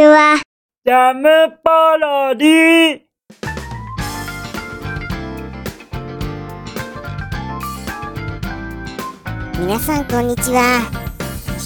[0.00, 0.40] ちは。
[0.86, 1.28] ジャム
[1.62, 3.00] パロディ。
[9.60, 10.90] 皆さんこんにちは。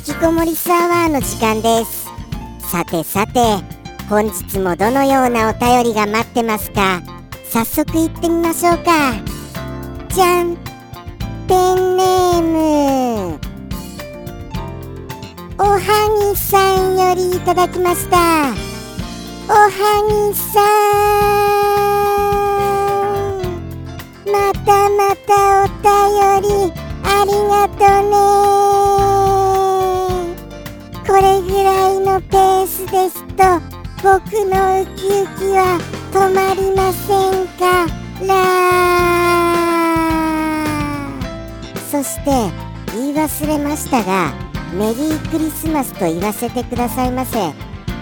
[0.08, 2.08] 引きこもりサワーの時間です。
[2.72, 3.38] さてさて
[4.08, 7.02] 本日もどのようなお便りが待ってますか？
[7.48, 9.12] 早速行ってみましょうか。
[10.08, 10.56] じゃん
[11.46, 12.83] ペンネーム
[17.14, 18.16] りいただきました。
[19.48, 19.70] おは
[20.30, 20.64] ぎさん。
[24.32, 25.32] またまた
[25.64, 26.72] お便り
[27.04, 28.14] ありがとね。
[31.06, 33.42] これぐらいのペースですと
[34.02, 34.12] 僕
[34.48, 35.78] のウキウキは
[36.12, 37.62] 止まりませんか。
[38.26, 38.34] ら
[41.90, 42.30] そして
[42.92, 44.43] 言い忘れましたが
[44.74, 47.38] メリークリスマスと言わせてくださいませ。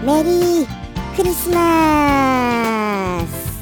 [0.02, 0.66] メリー
[1.14, 3.52] クリスマス。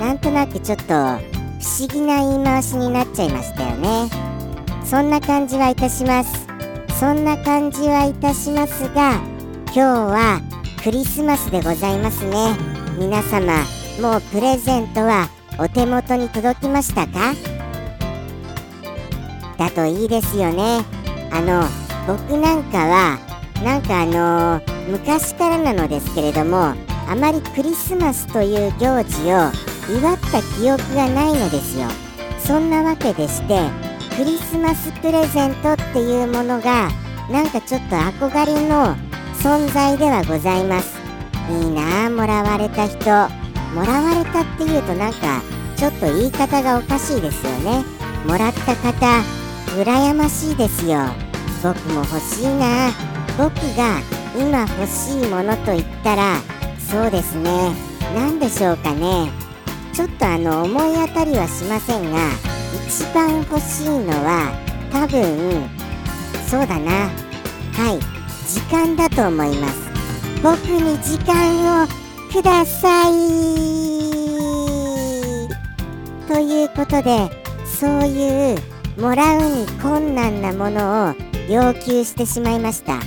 [0.00, 1.18] なんとなくちょっと不思
[1.92, 4.08] 議な言い回しになっちゃいましたよね。
[4.84, 6.46] そんな感じはいたします。
[7.00, 9.20] そんな感じはいたしますが
[9.66, 10.40] 今日は
[10.82, 12.56] クリスマスでございますね。
[12.96, 13.64] 皆様
[14.00, 17.34] もうプレゼントはお手元に届きましたか？
[19.58, 20.84] だといいですよね。
[21.32, 21.64] あの
[22.06, 23.18] 僕なんかは
[23.64, 26.74] なんかあの昔からなのですけれども
[27.08, 29.50] あまりクリスマスという行事を
[29.98, 31.88] 祝った記憶がないのですよ。
[32.38, 33.60] そんなわけでして
[34.16, 36.88] クリスマスプレゼントっていうものが
[37.30, 38.96] なんかちょっと憧れの
[39.42, 40.96] 存在ではございます。
[41.50, 43.37] いいなあもらわれた人。
[43.74, 45.42] もらわれたっていうとなんか
[45.76, 47.84] ちょっと言い方がおかしいですよね。
[48.26, 49.22] もらった方
[49.76, 50.98] 羨ましいですよ。
[51.62, 52.90] 僕も欲しいな。
[53.36, 54.00] 僕が
[54.36, 56.36] 今欲しいものと言ったら
[56.78, 57.72] そうですね。
[58.14, 59.30] 何でしょうかね。
[59.92, 62.18] ちょっとあの思い当たりはしませんが
[62.86, 64.52] 一番欲しいのは
[64.90, 65.68] 多分
[66.48, 67.10] そうだな。
[67.74, 68.18] はい。
[68.48, 69.88] 時間だと思います。
[70.42, 71.86] 僕に時間を
[72.28, 73.12] ください。
[76.28, 77.30] ということで
[77.64, 78.58] そういう
[79.00, 81.14] もらうに困難なものを
[81.48, 83.00] 要求してしまいました。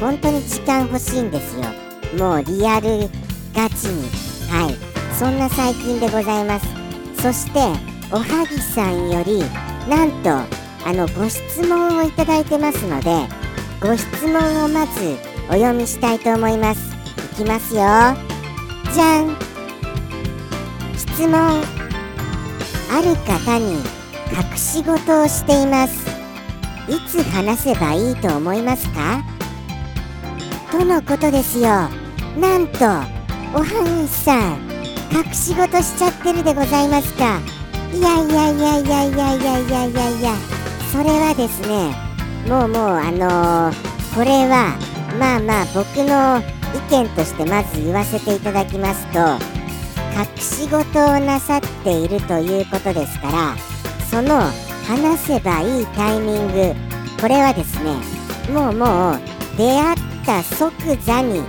[0.00, 1.64] 本当に時間欲しいんですよ。
[2.18, 3.08] もうリアル
[3.54, 4.08] ガチに。
[4.50, 4.76] はい。
[5.18, 6.66] そんな最近でございます。
[7.20, 7.58] そして
[8.12, 9.42] おはぎさんより
[9.88, 13.26] なんとあのご質問をいただいてますので
[13.80, 15.16] ご質問をまず
[15.48, 16.80] お読みしたいと思います。
[17.32, 18.37] いきますよ。
[18.92, 19.36] じゃん。
[20.96, 21.62] 質問。
[22.90, 23.74] ある方に
[24.32, 26.08] 隠し事をしています。
[26.88, 29.22] いつ話せばいいと思いますか？
[30.72, 31.66] とのことですよ。
[32.40, 32.84] なんと
[33.54, 33.64] おは
[34.02, 34.58] ぎさん
[35.12, 37.40] 隠し事しちゃってるでございますか？
[37.92, 40.34] いやいやいやいやいやいやいやいやいや。
[40.90, 41.94] それはですね
[42.48, 44.78] もうもうあのー、これは
[45.18, 46.42] まあまあ僕の
[46.78, 49.18] 意見としてまず言わせていただきますと
[50.18, 53.56] 隠し事をなさっているということですから
[54.10, 54.40] その
[54.86, 56.74] 話せばいいタイミング
[57.20, 58.18] これはですね
[58.52, 59.20] もうもう
[59.58, 60.72] 出会った即
[61.02, 61.42] 座に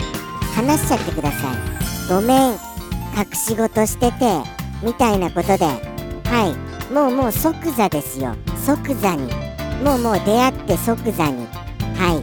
[0.56, 1.56] 話しちゃってください。
[2.10, 2.52] ごめん
[3.16, 4.42] 隠し事してて
[4.84, 5.66] みたいなことで。
[5.66, 6.54] は
[6.90, 6.94] い。
[6.94, 8.36] もうもう即座ですよ。
[8.66, 9.32] 即座に。
[9.84, 11.48] もうもう出会って即座に。
[11.96, 12.20] は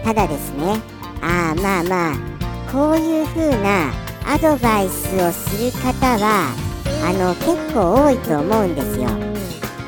[0.00, 0.04] い。
[0.04, 0.80] ただですね。
[1.22, 2.35] ああまあまあ。
[2.70, 3.92] こういう風な
[4.26, 6.54] アドバイスをする方は
[7.04, 9.08] あの結構多いと思うんですよ。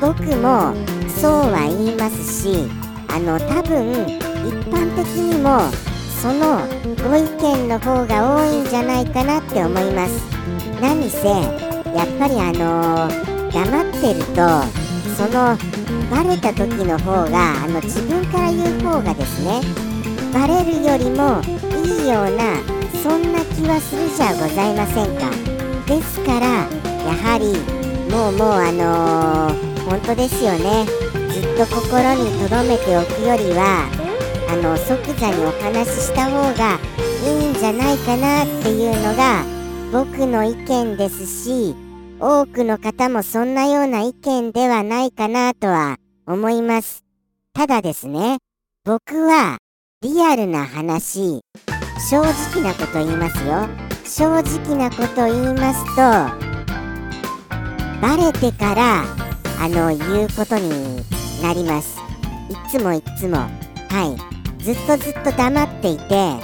[0.01, 0.73] 僕も
[1.09, 2.69] そうは言いますし
[3.09, 5.59] あの多分一般的にも
[6.21, 6.65] その
[7.03, 10.23] ご意見の方が多いんじゃないかなって思います。
[10.81, 13.09] 何せやっぱりあの
[13.51, 14.79] 黙ってると
[15.17, 15.57] その
[16.09, 19.61] バレた時の方があの自分から言う方がですね
[20.33, 21.41] バレるよりも
[22.07, 22.61] ような
[23.01, 25.29] そんな気はするじゃございませんか。
[25.85, 27.53] ですからやはり
[28.11, 30.85] もうもうあのー、本当ですよね。
[31.31, 33.87] ずっと心に留めておくよりは
[34.49, 36.79] あの即座にお話しした方が
[37.23, 39.43] いいんじゃないかなっていうのが
[39.91, 41.75] 僕の意見ですし
[42.19, 45.97] 多くの方もそんなような意見ではないかなとは
[46.27, 47.03] 思います。
[47.53, 48.37] ただですね
[48.85, 49.57] 僕は
[50.01, 51.41] リアルな話
[51.99, 53.67] 正直なこと言いますよ。
[54.05, 56.01] 正直なこと言いますと
[58.01, 59.03] バレてから
[59.61, 61.03] あの言うことに
[61.43, 61.99] なります。
[62.49, 63.37] いつもいつも。
[63.37, 63.49] は
[64.59, 64.63] い。
[64.63, 66.35] ずっとずっと黙っていて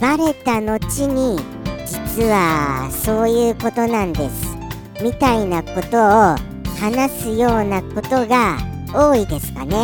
[0.00, 1.38] バレた後に
[1.86, 4.56] 実はそういうことなんです。
[5.02, 6.36] みたいなことを
[6.80, 8.58] 話すようなことが
[8.94, 9.76] 多いですかね。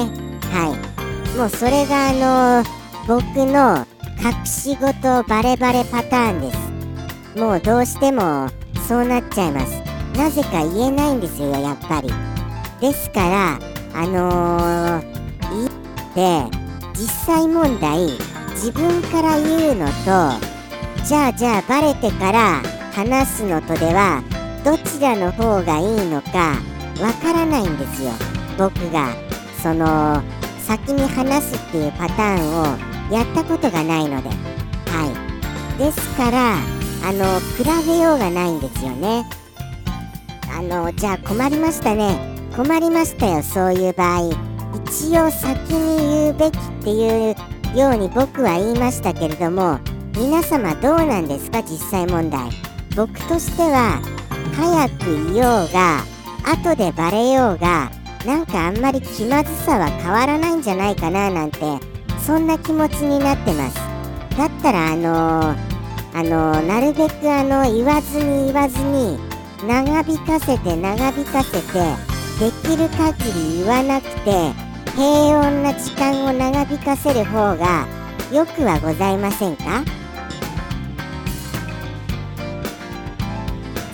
[0.53, 1.37] はい。
[1.37, 2.65] もうそれがあの
[3.07, 3.87] 僕の
[4.25, 7.39] 隠し事バレバレパターンです。
[7.39, 8.49] もうどうしても
[8.89, 9.81] そうなっちゃいます。
[10.19, 12.11] なぜか言えないんですよやっぱり。
[12.81, 13.59] ですから
[13.95, 15.03] あのー、
[16.15, 16.57] 言って
[16.95, 18.09] 実際問題
[18.51, 19.93] 自分から言うのと
[21.05, 22.63] じゃあじゃあバレてから
[22.93, 24.23] 話すのとでは
[24.65, 26.57] どちらの方がいいのか
[27.01, 28.11] わからないんですよ
[28.59, 29.15] 僕が。
[29.63, 30.23] その
[30.59, 34.29] 先に話すっていうパターンをやったことがないので。
[34.29, 34.35] は
[35.77, 35.79] い。
[35.79, 36.57] ですから
[37.05, 39.25] あの比べようがないんですよね。
[40.51, 42.19] あのじゃあ困りましたね。
[42.57, 44.31] 困りましたよそういう場合。
[44.89, 47.37] 一応先に言うべきっていう
[47.79, 49.79] ように僕は言いましたけれども
[50.17, 52.51] 皆様どうなんですか実際問題。
[52.97, 54.03] 僕としては
[54.57, 56.03] 早く言おうが
[56.45, 57.91] 後でバレようが
[58.27, 61.61] なんかあんまり気まずさは変わらないんじゃないかななんて
[62.29, 63.77] そんな気持ちになってます。
[64.37, 65.57] だったらあのー
[66.13, 69.19] あのなるべくあの言わずに言わずに
[69.67, 71.63] 長引かせて長引かせて
[72.39, 74.53] できる限り言わなくて
[74.95, 77.87] 平穏な時間を長引かせる方が
[78.31, 79.83] よくはございませんか？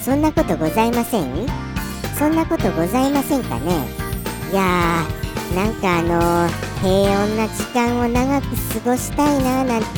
[0.01, 1.47] そんなことございません？
[2.19, 3.87] そんなことございませんかね？
[4.51, 8.47] いやーなんかあの平穏な時間を長く
[8.85, 9.89] 過ごしたいななんて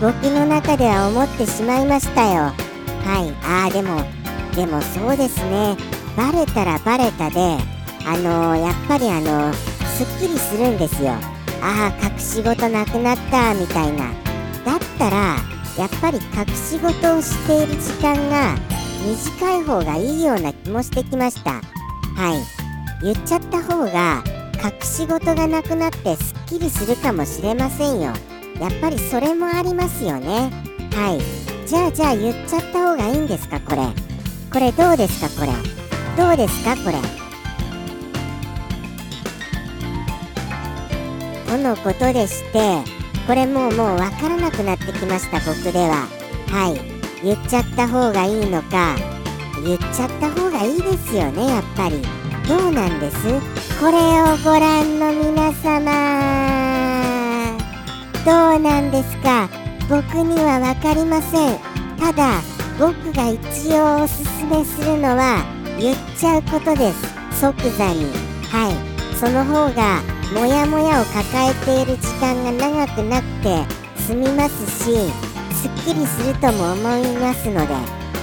[0.00, 2.52] 僕の中では思ってしまいましたよ。
[3.04, 3.32] はい。
[3.44, 4.02] ああでも
[4.54, 5.76] でもそうですね。
[6.16, 7.40] バレたらバレたで
[8.06, 11.12] あのー、やっぱりあのー、すっきりするんですよ。
[11.60, 14.10] ああ隠し事なくなったみたいな。
[14.64, 15.36] だったら
[15.76, 18.54] やっぱり隠し事をしている時間が
[19.04, 21.52] 短い方がいいような気もしてきました。
[21.52, 21.60] は
[22.34, 22.58] い。
[23.02, 24.22] 言っちゃった方が
[24.62, 28.12] 隠し事がなくなってすっきりするかもしれませんよ。
[28.60, 30.50] やっぱりそれもありますよね。
[30.92, 31.66] はい。
[31.66, 33.82] じゃあじゃあ言っちゃった方がいいんですかこれ。
[34.52, 35.52] これどうですかこれ。
[36.16, 36.98] どうですかこれ。
[41.46, 42.82] とのことでして
[43.26, 46.08] これもうもう分からなくなってきました僕では。
[46.48, 46.80] はい。
[47.22, 48.96] 言っちゃった方がいいのか。
[49.64, 52.17] 言っちゃった方がいいですよねやっぱり。
[52.48, 53.16] どうなんです。
[53.78, 55.92] これをご覧の皆様
[58.24, 59.50] どうなんですか？
[59.86, 61.58] 僕には分かりません。
[62.00, 62.40] ただ
[62.78, 63.38] 僕が一
[63.74, 65.44] 応おすすめするのは
[65.78, 67.38] 言っちゃうことです。
[67.38, 68.06] 即座に。
[68.50, 68.74] はい。
[69.14, 70.00] その方が
[70.32, 73.62] モヤモヤを抱えている時間が長くなくて
[74.00, 75.10] 済みますし
[75.52, 77.74] すっきりするとも思いますので。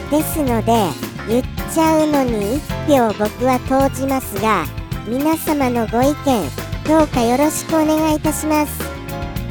[0.10, 0.72] ですので
[1.28, 1.44] 言っ
[1.74, 4.66] ちゃうのに1票僕は投じますが
[5.08, 6.50] 皆様のご意見
[6.88, 8.80] どうかよろしくお願いいたします。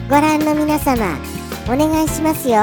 [0.08, 1.18] ご覧の皆様
[1.66, 2.62] お願いしますよ。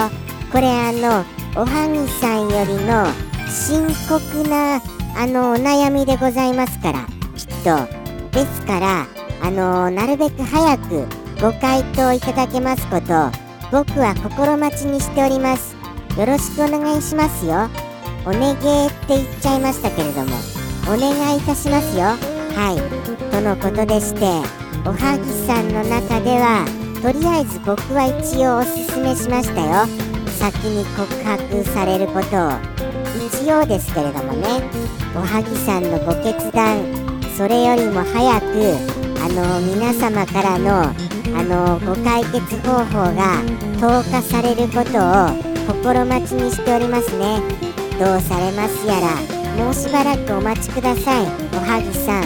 [0.49, 1.25] これあの
[1.61, 3.05] おはぎさんよりの
[3.49, 4.81] 深刻な
[5.17, 8.01] あのお悩みでございますからきっと。
[8.31, 9.07] ですから
[9.43, 11.05] あのなるべく早く
[11.41, 13.29] ご回答いただけますこと
[13.71, 15.75] 僕は心待ちにしております。
[16.17, 17.69] よろしくお願いしますよ。
[18.25, 20.60] お願えって言っちゃいましたけれども。
[20.87, 22.05] お願いいたしますよ。
[22.55, 23.31] はい。
[23.31, 24.25] とのことでして
[24.85, 26.65] おはぎさんの中では
[27.01, 29.87] とりあえず僕は一応おすすめしましたよ。
[30.39, 32.51] 先に告白されることを
[33.25, 34.91] 一応ですけれどもね。
[35.15, 36.83] おはぎさんのご決断
[37.35, 38.45] それよりも早く
[39.19, 43.41] あの皆様からのあのご解決方法が
[43.79, 47.41] 投下されることを心待ちにしておりますね。
[47.99, 49.40] どうされますやら。
[49.57, 51.25] もうしばらくお待ちください。
[51.53, 52.23] おはぎさん。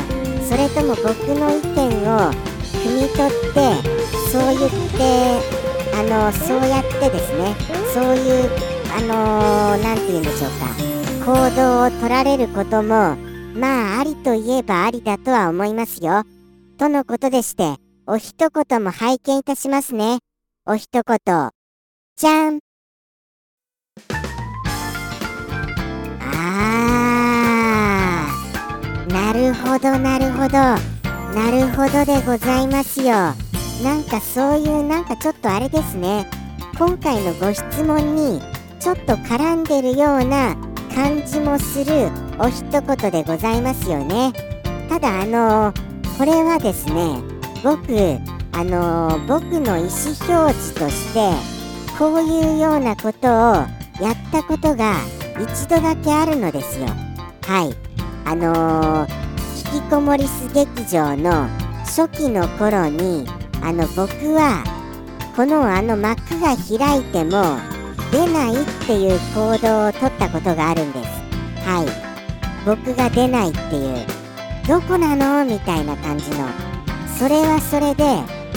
[0.48, 2.32] それとも僕の意見を
[2.84, 3.96] 汲み取って
[4.32, 5.55] そう言って
[5.96, 7.55] あのそうやってですね。
[7.94, 8.50] そういう
[8.96, 10.65] あの何、て言うんでしょうか。
[11.25, 13.17] 行動を取られることも
[13.55, 16.24] まあありといえばありだとは思いますよ。
[16.77, 20.20] とのことでしてお一言も拝見いたしますね。
[20.67, 21.50] お一言。
[22.17, 22.60] じゃん
[29.75, 30.58] ほどなるほど。
[30.58, 33.12] なるほどでございますよ。
[33.84, 36.29] なんかそういうなんかちょっとあれですね。
[36.79, 38.41] 今回のご質問に
[38.79, 40.55] ちょっと絡んでるような
[40.96, 44.32] 感じもするお一言でございますよね。
[44.88, 45.74] ただあの
[46.17, 47.17] これはですね
[47.62, 47.84] 僕
[48.53, 49.89] あのー僕の意思
[50.29, 51.32] 表示として
[52.00, 53.32] こういうようなことを
[54.01, 54.96] やったことが
[55.38, 56.86] 一度だけあるのですよ。
[57.46, 57.75] はい。
[58.24, 59.25] あのー
[59.75, 63.27] 引きこもりす劇場の初期の頃に
[63.62, 64.63] あの僕は
[65.36, 67.58] このあの幕が開いても
[68.10, 71.10] 出ないっていう行動を取ったことがあるんです。
[71.67, 72.65] はい。
[72.65, 74.08] 僕が出ないっていう。
[74.65, 76.48] どこなのみたいな感じの。
[77.20, 78.05] それはそれで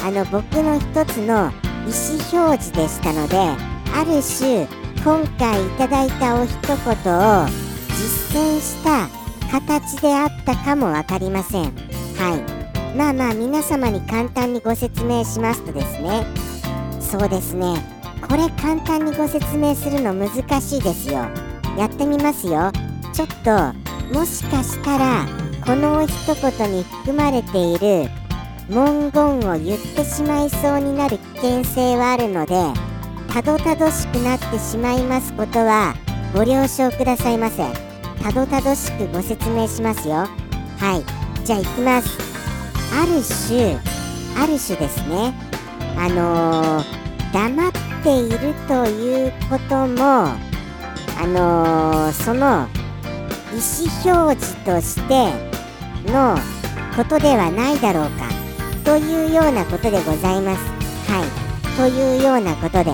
[0.04, 3.36] あの僕の一つの意思表示でしたので
[3.92, 4.68] ある種
[5.02, 7.46] 今回いただいたお一言を
[7.88, 11.64] 実践した形であったかも分かりません。
[11.64, 12.96] はい。
[12.96, 16.26] まあまあ皆様に簡単にご説明しますとですね。
[17.00, 17.76] そうですね。
[18.28, 21.26] これ簡単にご説明するの難しいですよ。
[21.76, 22.72] やってみますよ。
[23.12, 25.26] ちょっともしかしたら
[25.64, 28.08] この一言に含まれている
[28.68, 32.54] 文言を言ってしまいそうになる危険性はあるので
[33.32, 35.94] たどたどしくなってしまいますことは
[36.34, 37.87] ご了承くださいませ。
[38.22, 40.26] たどたどしくご説明しますよ。
[40.78, 41.02] は
[41.40, 41.44] い。
[41.44, 42.18] じゃあ行きます。
[42.92, 43.76] ある種
[44.36, 45.34] ある種ですね。
[45.96, 46.98] あのー
[47.32, 47.72] 黙っ
[48.02, 50.36] ているということもあ
[51.26, 52.66] のーその
[53.52, 55.32] 意思表示として
[56.10, 56.38] の
[56.96, 58.28] ことではないだろうか。
[58.84, 60.62] というようなことでございます。
[61.10, 61.76] はい。
[61.76, 62.92] というようなことで。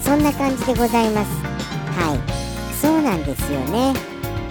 [0.00, 1.30] そんな感じでございます。
[1.98, 2.74] はい。
[2.74, 3.92] そうなんですよね。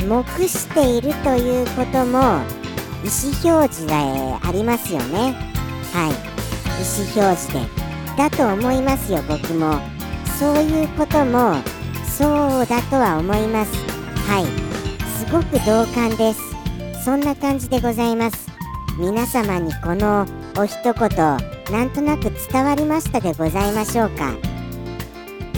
[0.07, 2.19] 目しているということも
[3.03, 5.35] 意思表示でありますよね。
[5.93, 6.11] はい。
[6.11, 7.59] 意思表示で。
[8.17, 9.79] だと思いますよ僕も。
[10.39, 11.55] そういうことも
[12.05, 12.25] そ
[12.61, 13.73] うだとは思います。
[14.27, 14.45] はい。
[15.17, 16.41] すごく同感です。
[17.03, 18.47] そんな感じでございます。
[18.97, 20.25] 皆様にこの
[20.57, 20.93] お一言
[21.71, 24.33] なんとなく伝わりましたでございましょうか。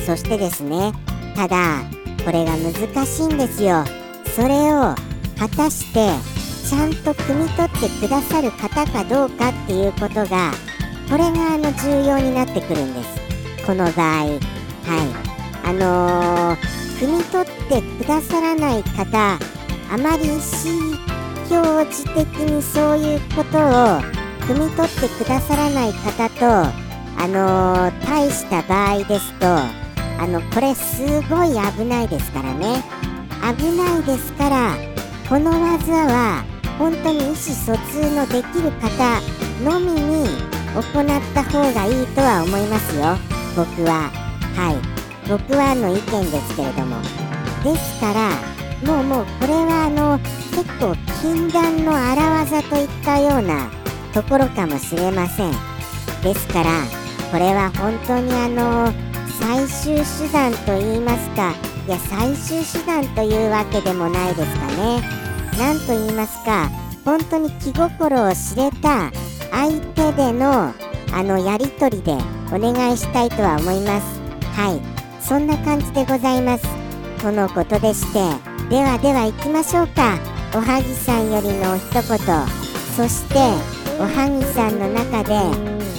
[0.05, 0.91] そしてですね
[1.35, 1.81] ただ
[2.25, 3.85] これが難しいんですよ。
[4.36, 4.95] それを
[5.38, 6.09] 果たして
[6.67, 10.51] ちゃんと汲み取ってくださる方かどうかっていうことが
[11.09, 13.65] これがあの重要になってくるんです。
[13.65, 14.25] この場合。
[14.25, 14.39] はい。
[15.69, 16.57] あのー、
[17.00, 19.39] 汲み取ってくださらない方
[19.91, 20.41] あまり意思
[21.51, 23.62] 表示的にそういうことを
[24.48, 26.45] 汲み取ってくださらない方と
[27.21, 32.83] あのー、対した場合ですとあのこれすごい危ないですからね。
[33.41, 34.75] 危ないですから
[35.27, 36.43] この技は
[36.77, 39.22] 本当に意思疎通のできる方
[39.63, 40.27] のみに
[40.74, 43.17] 行った方がいいとは思いますよ。
[43.55, 44.10] 僕は。
[44.55, 45.29] はい。
[45.29, 47.01] 僕はの意見ですけれども。
[47.63, 48.29] ですから
[48.86, 50.17] もうもうこれはあの
[50.55, 53.69] 結構禁断の荒技といったような
[54.13, 55.51] ところかもしれません。
[56.24, 56.69] ですから
[57.31, 58.93] これは本当にあの
[59.39, 61.53] 最終手段と言いますか
[61.89, 65.01] いや最終手段というわけでもないですかね。
[65.58, 66.69] なんと言いますか
[67.03, 69.12] 本当に気心を知れた
[69.50, 70.72] 相手での
[71.12, 72.12] あのやり取りで
[72.53, 74.22] お願いしたいとは思います。
[74.53, 74.79] はい。
[75.19, 76.67] そんな感じでございます。
[77.24, 78.19] とのことでして
[78.69, 80.19] ではでは行きましょうか。
[80.53, 82.03] おはぎさんよりの一言。
[82.96, 83.39] そして
[84.00, 85.34] おはぎさんの中で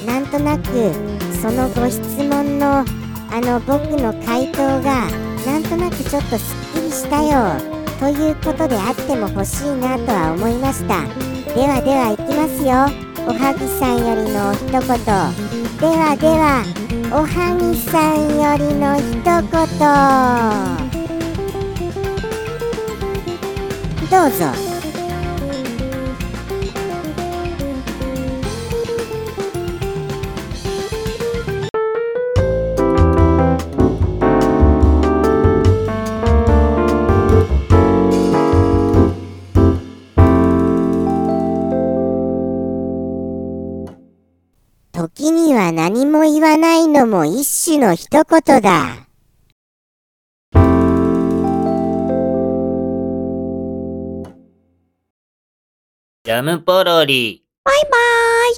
[0.07, 0.95] なんとなく
[1.43, 2.85] そのご質問の
[3.33, 5.09] あの僕の回答が
[5.71, 7.55] となくちょっとすっきりしたよ
[8.01, 11.07] ということであっても欲しいなとは思いました。
[11.55, 12.89] ではでは行きますよ。
[13.29, 14.81] おはぎさんよりの一言。
[15.79, 16.65] ではでは
[17.13, 19.51] おはぎさんよりの一言。
[24.11, 24.70] どうぞ。
[47.07, 49.07] も一種の一言だ。
[56.23, 57.43] ジャムポロリ。
[57.65, 57.91] バイバー
[58.53, 58.57] イ。